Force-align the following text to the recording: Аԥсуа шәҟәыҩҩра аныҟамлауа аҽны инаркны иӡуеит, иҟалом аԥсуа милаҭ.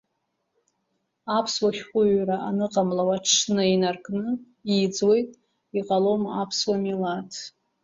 Аԥсуа 1.37 1.69
шәҟәыҩҩра 1.75 2.37
аныҟамлауа 2.49 3.15
аҽны 3.21 3.63
инаркны 3.73 4.29
иӡуеит, 4.79 5.29
иҟалом 5.79 6.23
аԥсуа 6.41 6.75
милаҭ. 6.83 7.31